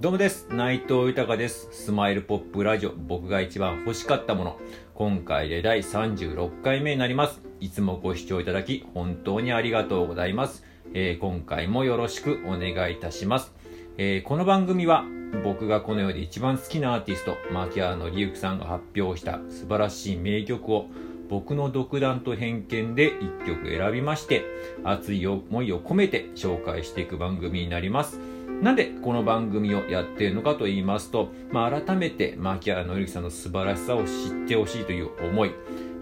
[0.00, 0.48] どうもです。
[0.50, 1.68] 内藤豊です。
[1.72, 4.58] スマイルポップラジオ、僕が一番欲しかったもの。
[4.94, 7.42] 今回で第36回目になります。
[7.60, 10.64] いつもご視聴いただき、本当にありがとうございます。
[10.94, 13.52] えー今回もよろしくお願いいたします。
[13.98, 15.04] えーこの番組は、
[15.44, 20.86] 僕がこの世で一番好きなアーティスト、牧原紀之さんが発表した素晴らしい名曲を、
[21.28, 24.46] 僕の独断と偏見で一曲選びまして、
[24.82, 28.29] 熱い思いを込めて紹介していく番組になります。
[28.62, 34.08] なんでこの番組をやっているのかと言いますと、まあ、改めて牧原紀之さんの素晴らしさを知
[34.44, 35.52] ってほしいという思い、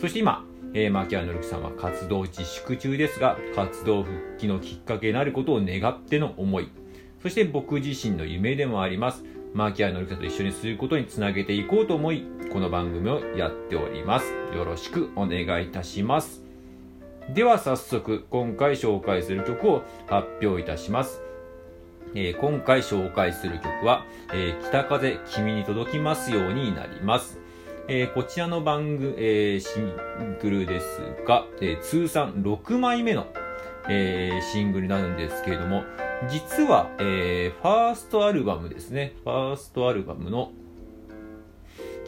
[0.00, 0.42] そして今、
[0.72, 6.70] えー、牧原紀之さんは活動自粛中ですが、活動復帰のきっかけになることを願っての思い、
[7.22, 14.32] そして僕自身の夢でもあります、牧原紀之さんと一緒にすることにつなげていこうと思い、この番組をやっております。
[14.54, 16.42] よろしくお願いいたします。
[17.34, 21.25] では早速、今回紹介する曲を発表いたします。
[22.14, 27.38] えー今回紹介する曲は、えー北風君に届きますようになります。
[27.88, 29.92] えーこちらの番組、えシン
[30.40, 33.26] グルですが、え通算6枚目の、
[33.88, 35.84] えシングルになるんですけれども、
[36.28, 39.14] 実は、えファーストアルバムですね。
[39.24, 40.52] ファーストアルバムの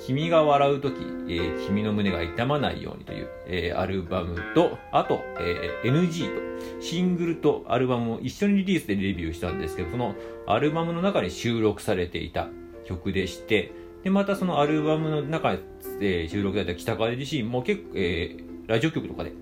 [0.07, 0.95] 君が笑うとき、
[1.29, 10.15] えー君の胸が痛まないようにという、えーアルバムと、あと、えー NG と、シングルとアルバムを一緒にリリースでレビューしたんですけど、その
[10.47, 12.49] アルバムの中に収録されていた
[12.87, 13.73] 曲でして、
[14.05, 15.59] で、またそのアルバムの中で、
[16.01, 19.33] えー収録された北風自身も結構、えーラジオ局とかで、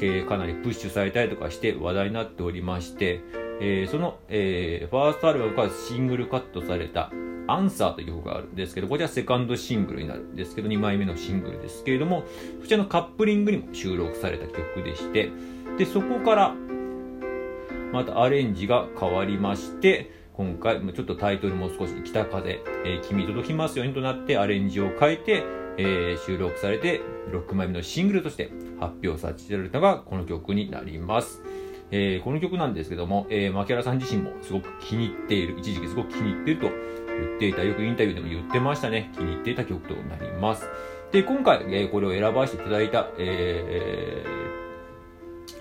[0.00, 3.20] えーかなりプッシュされたりとかして話題になっておりまして、
[3.60, 7.10] えーその、えーファーストアルバムからシングルカットされた
[7.48, 12.24] アンサーという曲があるんですけど、こちらセカンドシングルになるんですけど、2枚目のシングルですけれども、
[12.60, 15.30] そちらのカップリングにも収録された曲でして、
[15.78, 16.54] で、そこから、
[17.92, 25.42] またアレンジが変わりまして、今回、ちょっとタイトルも少し北風、えー君届きますようにとなってアレンジを変えて、
[25.78, 27.00] えー収録されて
[27.32, 31.42] 6枚目のシングルとして発表させられたのがこの曲になります。
[31.90, 39.10] えーこの曲なんですけども、えー、牧原さん自身もすごく気に入っている、一時期すごく気に入っていると言っていた、よくインタビューでも言ってましたね。
[39.14, 40.68] 気に入っていた曲となります。
[41.12, 44.48] で、今回、えーこれを選ばせていただいた、えー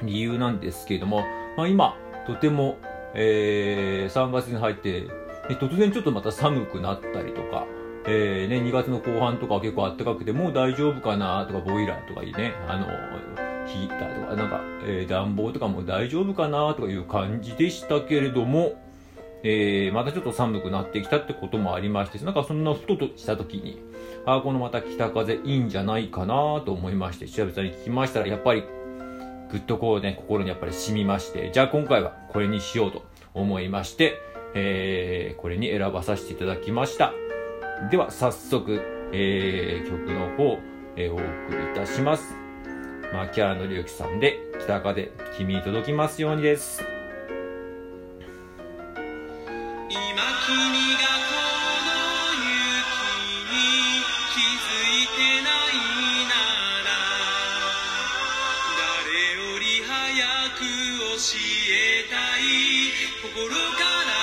[0.03, 1.23] 理由なんですけれども、
[1.55, 1.95] まあ、今、
[2.27, 2.77] とても、
[3.13, 5.07] えー3月に入って、ね
[5.49, 7.65] 突然ちょっとまた寒くなったりとか、
[8.05, 18.81] えーね、2月の後半とか結構暖かくて、もう大丈夫かなとか、ボイラーとかにね、あの、ヒーターとか、なんか、えー暖房とかも大丈夫かなとかいう感じでしたけれども、
[19.44, 23.79] えーまたちょっと寒くなってきたってこともありまして、なんかそんなふととした時に、
[24.25, 28.63] ああ、このまた北風いいんじゃないかなと思いまして、久々に聞きましたら、やっぱり、
[29.50, 34.16] ぐっとこうね、心にやっぱり染みまして、じゃあ今回はこれにしようと思いまして、
[34.53, 37.13] えーこれに選ばさせていただきました。
[37.91, 38.81] では早速、
[39.13, 40.57] えー曲の方、
[40.95, 42.47] えーお送りいたします。
[43.13, 46.84] 牧原紀之さんで、北風、君に届きますようにです。
[49.90, 49.97] 今
[50.45, 50.57] 君
[50.95, 51.35] がこ
[51.88, 51.90] の
[52.35, 52.44] 雪
[53.47, 54.03] に
[54.34, 54.68] 気づ
[55.03, 55.73] いてない
[56.28, 56.31] な
[56.84, 56.88] ら
[58.78, 59.89] 誰より早
[60.56, 61.39] く教
[61.72, 62.39] えたい
[63.24, 64.16] 心から